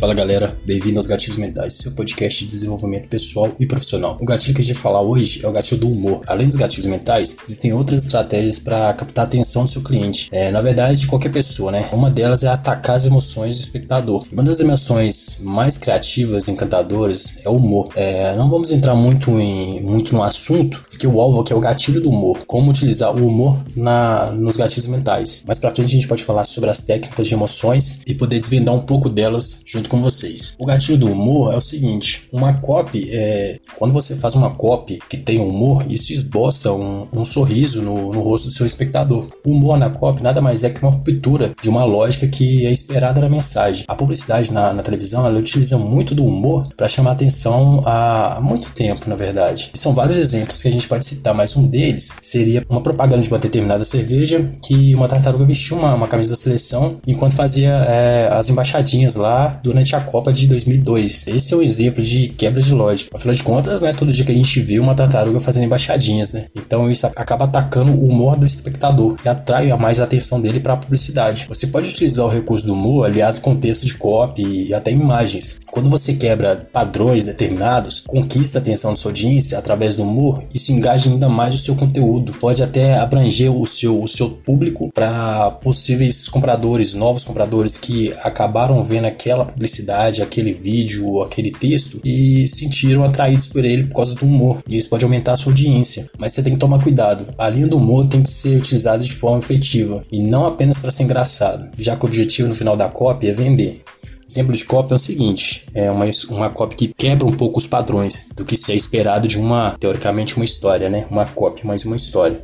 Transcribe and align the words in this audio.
Fala 0.00 0.14
galera, 0.14 0.56
bem-vindo 0.64 0.98
aos 0.98 1.06
Gatilhos 1.06 1.36
Mentais, 1.36 1.74
seu 1.74 1.92
podcast 1.92 2.42
de 2.42 2.50
desenvolvimento 2.50 3.06
pessoal 3.06 3.52
e 3.60 3.66
profissional. 3.66 4.16
O 4.18 4.24
gatilho 4.24 4.54
que 4.54 4.62
a 4.62 4.64
gente 4.64 4.72
vai 4.72 4.82
falar 4.82 5.02
hoje 5.02 5.44
é 5.44 5.46
o 5.46 5.52
gatilho 5.52 5.82
do 5.82 5.90
humor. 5.90 6.22
Além 6.26 6.48
dos 6.48 6.56
gatilhos 6.56 6.86
mentais, 6.86 7.36
existem 7.44 7.74
outras 7.74 8.04
estratégias 8.04 8.58
para 8.58 8.94
captar 8.94 9.26
a 9.26 9.28
atenção 9.28 9.66
do 9.66 9.70
seu 9.70 9.82
cliente. 9.82 10.30
É, 10.32 10.50
na 10.50 10.62
verdade, 10.62 11.00
de 11.00 11.06
qualquer 11.06 11.30
pessoa, 11.30 11.70
né? 11.70 11.90
Uma 11.92 12.10
delas 12.10 12.42
é 12.44 12.48
atacar 12.48 12.96
as 12.96 13.04
emoções 13.04 13.56
do 13.56 13.60
espectador. 13.60 14.24
Uma 14.32 14.42
das 14.42 14.58
emoções 14.58 15.38
mais 15.42 15.76
criativas 15.76 16.48
e 16.48 16.52
encantadoras 16.52 17.36
é 17.44 17.50
o 17.50 17.56
humor. 17.56 17.90
É, 17.94 18.34
não 18.36 18.48
vamos 18.48 18.72
entrar 18.72 18.94
muito, 18.94 19.38
em, 19.38 19.82
muito 19.82 20.14
no 20.14 20.22
assunto, 20.22 20.82
porque 21.00 21.06
o 21.06 21.18
alvo 21.18 21.40
aqui 21.40 21.50
é 21.50 21.56
o 21.56 21.60
gatilho 21.60 21.98
do 21.98 22.10
humor. 22.10 22.40
Como 22.46 22.70
utilizar 22.70 23.16
o 23.16 23.26
humor 23.26 23.58
na, 23.74 24.30
nos 24.32 24.58
gatilhos 24.58 24.86
mentais. 24.86 25.42
Mais 25.46 25.58
pra 25.58 25.70
frente 25.70 25.86
a 25.86 25.92
gente 25.92 26.06
pode 26.06 26.22
falar 26.22 26.44
sobre 26.44 26.68
as 26.68 26.82
técnicas 26.82 27.26
de 27.26 27.32
emoções 27.32 28.02
e 28.06 28.14
poder 28.14 28.38
desvendar 28.38 28.74
um 28.74 28.82
pouco 28.82 29.08
delas 29.08 29.62
junto 29.64 29.88
com 29.88 30.02
vocês. 30.02 30.54
O 30.58 30.66
gatilho 30.66 30.98
do 30.98 31.10
humor 31.10 31.54
é 31.54 31.56
o 31.56 31.60
seguinte: 31.60 32.28
uma 32.30 32.52
copy, 32.52 33.08
é, 33.10 33.58
quando 33.78 33.94
você 33.94 34.14
faz 34.14 34.34
uma 34.34 34.50
copy 34.50 34.98
que 35.08 35.16
tem 35.16 35.40
humor, 35.40 35.90
isso 35.90 36.12
esboça 36.12 36.70
um, 36.70 37.08
um 37.10 37.24
sorriso 37.24 37.80
no, 37.80 38.12
no, 38.12 38.20
rosto 38.20 38.48
do 38.48 38.54
seu 38.54 38.66
espectador. 38.66 39.30
O 39.42 39.52
humor 39.52 39.78
na 39.78 39.88
copy 39.88 40.22
nada 40.22 40.42
mais 40.42 40.62
é 40.62 40.68
que 40.68 40.82
uma 40.82 40.92
ruptura 40.92 41.54
de 41.62 41.70
uma 41.70 41.82
lógica 41.82 42.28
que 42.28 42.66
é 42.66 42.70
esperada 42.70 43.22
na 43.22 43.28
mensagem. 43.30 43.86
A 43.88 43.94
publicidade 43.94 44.52
na, 44.52 44.74
na 44.74 44.82
televisão 44.82 45.24
ela 45.24 45.38
utiliza 45.38 45.78
muito 45.78 46.14
do 46.14 46.26
humor 46.26 46.68
para 46.76 46.88
chamar 46.88 47.12
atenção 47.12 47.82
há 47.86 48.38
muito 48.42 48.70
tempo, 48.72 49.08
na 49.08 49.16
verdade. 49.16 49.70
E 49.72 49.78
são 49.78 49.94
vários 49.94 50.18
exemplos 50.18 50.60
que 50.60 50.68
a 50.68 50.72
gente 50.72 50.89
pode 50.90 51.06
citar, 51.06 51.32
mas 51.32 51.56
um 51.56 51.66
deles 51.66 52.16
seria 52.20 52.64
uma 52.68 52.80
propaganda 52.80 53.22
de 53.22 53.28
uma 53.28 53.38
determinada 53.38 53.84
cerveja 53.84 54.50
que 54.62 54.92
uma 54.94 55.06
tartaruga 55.06 55.44
vestiu 55.44 55.78
uma, 55.78 55.94
uma 55.94 56.08
camisa 56.08 56.30
da 56.30 56.36
seleção 56.36 57.00
enquanto 57.06 57.34
fazia 57.34 57.70
é, 57.88 58.28
as 58.32 58.50
embaixadinhas 58.50 59.14
lá 59.14 59.60
durante 59.62 59.94
a 59.94 60.00
Copa 60.00 60.32
de 60.32 60.48
2002. 60.48 61.28
Esse 61.28 61.54
é 61.54 61.56
um 61.56 61.62
exemplo 61.62 62.02
de 62.02 62.28
quebra 62.28 62.60
de 62.60 62.74
lógica. 62.74 63.10
Afinal 63.14 63.34
de 63.34 63.42
contas, 63.42 63.80
não 63.80 63.88
é 63.88 63.92
todo 63.92 64.12
dia 64.12 64.24
que 64.24 64.32
a 64.32 64.34
gente 64.34 64.60
vê 64.60 64.80
uma 64.80 64.94
tartaruga 64.94 65.38
fazendo 65.38 65.64
embaixadinhas, 65.64 66.32
né? 66.32 66.46
Então 66.54 66.90
isso 66.90 67.06
acaba 67.06 67.44
atacando 67.44 67.92
o 67.92 68.08
humor 68.08 68.36
do 68.36 68.46
espectador 68.46 69.16
e 69.24 69.28
atrai 69.28 69.68
mais 69.78 70.00
a 70.00 70.04
atenção 70.04 70.40
dele 70.40 70.58
para 70.58 70.72
a 70.72 70.76
publicidade. 70.76 71.46
Você 71.48 71.68
pode 71.68 71.88
utilizar 71.88 72.26
o 72.26 72.30
recurso 72.30 72.66
do 72.66 72.72
humor 72.72 73.06
aliado 73.06 73.40
com 73.40 73.54
texto 73.54 73.86
de 73.86 73.94
copy 73.94 74.68
e 74.68 74.74
até 74.74 74.90
imagens. 74.90 75.60
Quando 75.70 75.88
você 75.88 76.14
quebra 76.14 76.68
padrões 76.72 77.26
determinados, 77.26 78.02
conquista 78.06 78.58
a 78.58 78.60
atenção 78.62 78.90
da 78.90 78.96
sua 78.96 79.10
audiência 79.10 79.58
através 79.58 79.94
do 79.96 80.02
humor, 80.02 80.42
isso 80.52 80.72
engaja 80.80 81.10
ainda 81.10 81.28
mais 81.28 81.54
o 81.54 81.58
seu 81.58 81.76
conteúdo. 81.76 82.32
Pode 82.40 82.62
até 82.62 82.98
abranger 82.98 83.54
o 83.54 83.66
seu, 83.66 84.02
o 84.02 84.08
seu 84.08 84.30
público 84.30 84.90
para 84.92 85.50
possíveis 85.50 86.28
compradores, 86.28 86.94
novos 86.94 87.24
compradores 87.24 87.76
que 87.76 88.12
acabaram 88.22 88.82
vendo 88.82 89.04
aquela 89.04 89.44
publicidade, 89.44 90.22
aquele 90.22 90.52
vídeo, 90.52 91.22
aquele 91.22 91.50
texto 91.50 92.00
e 92.02 92.46
sentiram 92.46 93.04
atraídos 93.04 93.46
por 93.46 93.64
ele 93.64 93.84
por 93.84 93.96
causa 93.96 94.14
do 94.14 94.24
humor. 94.24 94.62
E 94.68 94.78
isso 94.78 94.88
pode 94.88 95.04
aumentar 95.04 95.32
a 95.32 95.36
sua 95.36 95.52
audiência. 95.52 96.10
Mas 96.18 96.32
você 96.32 96.42
tem 96.42 96.54
que 96.54 96.58
tomar 96.58 96.82
cuidado. 96.82 97.26
A 97.36 97.48
linha 97.48 97.68
do 97.68 97.76
humor 97.76 98.08
tem 98.08 98.22
que 98.22 98.30
ser 98.30 98.56
utilizada 98.56 99.02
de 99.02 99.12
forma 99.12 99.38
efetiva 99.38 100.02
e 100.10 100.22
não 100.22 100.46
apenas 100.46 100.80
para 100.80 100.90
ser 100.90 101.04
engraçado, 101.04 101.70
já 101.78 101.94
que 101.94 102.04
o 102.04 102.08
objetivo 102.08 102.48
no 102.48 102.54
final 102.54 102.76
da 102.76 102.88
cópia 102.88 103.30
é 103.30 103.32
vender. 103.32 103.82
Exemplo 104.30 104.52
de 104.52 104.64
cópia 104.64 104.94
é 104.94 104.96
o 104.96 104.98
seguinte: 104.98 105.66
é 105.74 105.90
uma, 105.90 106.04
uma 106.28 106.50
cópia 106.50 106.76
que 106.76 106.94
quebra 106.94 107.26
um 107.26 107.32
pouco 107.32 107.58
os 107.58 107.66
padrões 107.66 108.28
do 108.32 108.44
que 108.44 108.56
se 108.56 108.72
é 108.72 108.76
esperado 108.76 109.26
de 109.26 109.36
uma, 109.36 109.76
teoricamente, 109.80 110.36
uma 110.36 110.44
história, 110.44 110.88
né? 110.88 111.04
Uma 111.10 111.26
cópia, 111.26 111.64
mas 111.64 111.84
uma 111.84 111.96
história. 111.96 112.40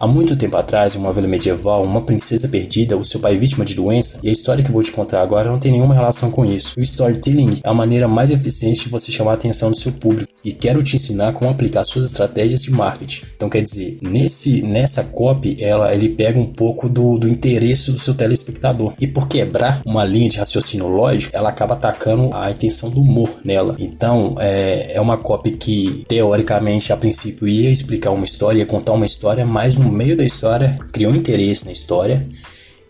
Há 0.00 0.06
muito 0.06 0.34
tempo 0.34 0.56
atrás, 0.56 0.96
em 0.96 0.98
uma 0.98 1.12
vila 1.12 1.28
medieval, 1.28 1.84
uma 1.84 2.00
princesa 2.00 2.48
perdida, 2.48 2.96
o 2.96 3.04
seu 3.04 3.20
pai 3.20 3.36
vítima 3.36 3.66
de 3.66 3.74
doença, 3.74 4.18
e 4.22 4.30
a 4.30 4.32
história 4.32 4.64
que 4.64 4.72
vou 4.72 4.82
te 4.82 4.90
contar 4.92 5.20
agora 5.20 5.50
não 5.50 5.58
tem 5.58 5.70
nenhuma 5.70 5.94
relação 5.94 6.30
com 6.30 6.42
isso. 6.42 6.72
O 6.78 6.80
storytelling 6.80 7.60
é 7.62 7.68
a 7.68 7.74
maneira 7.74 8.08
mais 8.08 8.30
eficiente 8.30 8.84
de 8.84 8.88
você 8.88 9.12
chamar 9.12 9.32
a 9.32 9.34
atenção 9.34 9.70
do 9.70 9.76
seu 9.76 9.92
público, 9.92 10.32
e 10.42 10.52
quero 10.52 10.82
te 10.82 10.96
ensinar 10.96 11.34
como 11.34 11.50
aplicar 11.50 11.84
suas 11.84 12.06
estratégias 12.06 12.62
de 12.62 12.70
marketing. 12.70 13.26
Então, 13.36 13.50
quer 13.50 13.60
dizer, 13.60 13.98
nesse 14.00 14.62
nessa 14.62 15.04
copy, 15.04 15.62
ela 15.62 15.94
ele 15.94 16.08
pega 16.08 16.40
um 16.40 16.46
pouco 16.46 16.88
do, 16.88 17.18
do 17.18 17.28
interesse 17.28 17.92
do 17.92 17.98
seu 17.98 18.14
telespectador. 18.14 18.94
E 18.98 19.06
por 19.06 19.28
quebrar 19.28 19.82
uma 19.84 20.02
linha 20.02 20.30
de 20.30 20.38
raciocínio 20.38 20.88
lógico, 20.88 21.36
ela 21.36 21.50
acaba 21.50 21.74
atacando 21.74 22.30
a 22.32 22.50
intenção 22.50 22.88
do 22.88 23.02
humor 23.02 23.38
nela. 23.44 23.76
Então, 23.78 24.34
é, 24.38 24.92
é 24.94 25.00
uma 25.00 25.18
copy 25.18 25.50
que, 25.50 26.06
teoricamente, 26.08 26.90
a 26.90 26.96
princípio 26.96 27.46
ia 27.46 27.70
explicar 27.70 28.12
uma 28.12 28.24
história, 28.24 28.60
ia 28.60 28.66
contar 28.66 28.92
uma 28.92 29.04
história, 29.04 29.44
mas 29.44 29.76
no 29.76 29.89
meio 29.90 30.16
da 30.16 30.24
história, 30.24 30.78
criou 30.92 31.14
interesse 31.14 31.64
na 31.64 31.72
história 31.72 32.26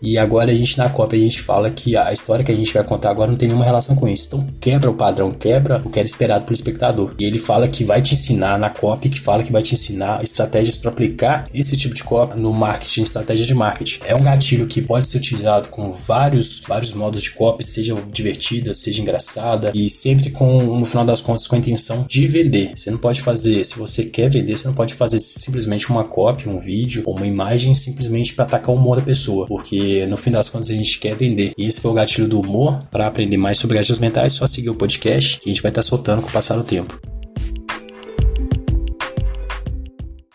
e 0.01 0.17
agora 0.17 0.51
a 0.51 0.53
gente 0.53 0.77
na 0.77 0.89
cópia 0.89 1.19
a 1.19 1.21
gente 1.21 1.39
fala 1.39 1.69
que 1.69 1.95
a 1.95 2.11
história 2.11 2.43
que 2.43 2.51
a 2.51 2.55
gente 2.55 2.73
vai 2.73 2.83
contar 2.83 3.11
agora 3.11 3.29
não 3.29 3.37
tem 3.37 3.47
nenhuma 3.47 3.65
relação 3.65 3.95
com 3.95 4.07
isso. 4.07 4.27
Então 4.27 4.47
quebra 4.59 4.89
o 4.89 4.93
padrão, 4.95 5.31
quebra 5.31 5.81
o 5.85 5.89
que 5.89 5.99
era 5.99 6.07
esperado 6.07 6.45
pelo 6.45 6.55
espectador. 6.55 7.13
E 7.19 7.25
ele 7.25 7.37
fala 7.37 7.67
que 7.67 7.83
vai 7.83 8.01
te 8.01 8.13
ensinar 8.13 8.57
na 8.57 8.69
cópia, 8.69 9.11
que 9.11 9.19
fala 9.19 9.43
que 9.43 9.51
vai 9.51 9.61
te 9.61 9.75
ensinar 9.75 10.23
estratégias 10.23 10.77
para 10.77 10.89
aplicar 10.89 11.47
esse 11.53 11.77
tipo 11.77 11.93
de 11.93 12.03
cópia 12.03 12.39
no 12.39 12.51
marketing, 12.51 13.03
estratégia 13.03 13.45
de 13.45 13.53
marketing. 13.53 13.99
É 14.05 14.15
um 14.15 14.23
gatilho 14.23 14.65
que 14.67 14.81
pode 14.81 15.07
ser 15.07 15.19
utilizado 15.19 15.69
com 15.69 15.91
vários, 15.91 16.61
vários 16.67 16.93
modos 16.93 17.21
de 17.21 17.31
cópia, 17.31 17.65
seja 17.65 17.95
divertida, 18.11 18.73
seja 18.73 19.01
engraçada 19.01 19.71
e 19.73 19.89
sempre 19.89 20.31
com, 20.31 20.63
no 20.63 20.85
final 20.85 21.05
das 21.05 21.21
contas, 21.21 21.47
com 21.47 21.55
a 21.55 21.59
intenção 21.59 22.05
de 22.07 22.27
vender. 22.27 22.71
Você 22.75 22.89
não 22.89 22.97
pode 22.97 23.21
fazer, 23.21 23.63
se 23.65 23.77
você 23.77 24.05
quer 24.05 24.29
vender, 24.29 24.57
você 24.57 24.67
não 24.67 24.73
pode 24.73 24.95
fazer 24.95 25.19
simplesmente 25.19 25.89
uma 25.89 26.03
cópia, 26.03 26.51
um 26.51 26.57
vídeo 26.57 27.03
ou 27.05 27.15
uma 27.15 27.27
imagem 27.27 27.73
simplesmente 27.73 28.33
para 28.33 28.45
atacar 28.45 28.73
o 28.73 28.77
humor 28.77 28.95
da 28.95 29.01
pessoa, 29.01 29.45
porque 29.45 29.90
no 30.07 30.17
fim 30.17 30.31
das 30.31 30.49
contas 30.49 30.69
a 30.69 30.73
gente 30.73 30.99
quer 30.99 31.15
vender. 31.15 31.53
E 31.57 31.65
esse 31.65 31.81
foi 31.81 31.91
o 31.91 31.93
gatilho 31.93 32.27
do 32.27 32.39
humor. 32.39 32.83
Para 32.91 33.07
aprender 33.07 33.37
mais 33.37 33.57
sobre 33.57 33.77
gatilhos 33.77 33.99
mentais, 33.99 34.33
só 34.33 34.47
seguir 34.47 34.69
o 34.69 34.75
podcast 34.75 35.39
que 35.39 35.49
a 35.49 35.53
gente 35.53 35.61
vai 35.61 35.71
estar 35.71 35.81
tá 35.81 35.87
soltando 35.87 36.21
com 36.21 36.29
o 36.29 36.31
passar 36.31 36.55
do 36.55 36.63
tempo. 36.63 37.10